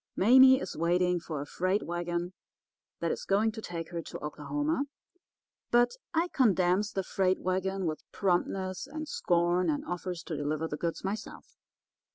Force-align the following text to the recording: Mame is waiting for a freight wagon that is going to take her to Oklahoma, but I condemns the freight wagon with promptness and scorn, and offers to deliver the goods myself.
Mame 0.15 0.59
is 0.59 0.75
waiting 0.75 1.19
for 1.19 1.41
a 1.41 1.45
freight 1.45 1.83
wagon 1.85 2.33
that 3.01 3.11
is 3.11 3.23
going 3.23 3.51
to 3.51 3.61
take 3.61 3.91
her 3.91 4.01
to 4.01 4.17
Oklahoma, 4.17 4.85
but 5.69 5.91
I 6.11 6.29
condemns 6.29 6.93
the 6.93 7.03
freight 7.03 7.39
wagon 7.39 7.85
with 7.85 8.11
promptness 8.11 8.87
and 8.87 9.07
scorn, 9.07 9.69
and 9.69 9.85
offers 9.85 10.23
to 10.23 10.35
deliver 10.35 10.67
the 10.67 10.75
goods 10.75 11.03
myself. 11.03 11.55